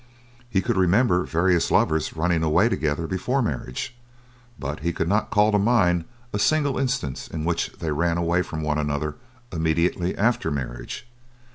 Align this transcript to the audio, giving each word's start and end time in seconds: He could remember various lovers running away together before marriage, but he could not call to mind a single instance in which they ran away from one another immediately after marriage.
He 0.49 0.63
could 0.63 0.77
remember 0.77 1.25
various 1.27 1.69
lovers 1.69 2.15
running 2.17 2.41
away 2.41 2.69
together 2.69 3.05
before 3.05 3.43
marriage, 3.43 3.95
but 4.57 4.79
he 4.79 4.93
could 4.93 5.07
not 5.07 5.29
call 5.29 5.51
to 5.51 5.59
mind 5.59 6.05
a 6.33 6.39
single 6.39 6.79
instance 6.79 7.27
in 7.27 7.45
which 7.45 7.71
they 7.73 7.91
ran 7.91 8.17
away 8.17 8.41
from 8.41 8.63
one 8.63 8.79
another 8.79 9.17
immediately 9.53 10.17
after 10.17 10.49
marriage. 10.49 11.07